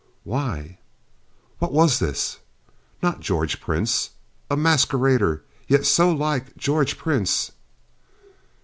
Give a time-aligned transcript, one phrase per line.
[0.23, 0.79] Why,
[1.59, 2.39] what was this?
[3.03, 4.09] Not George Prince?
[4.49, 7.51] A masquerader, yet so like George Prince.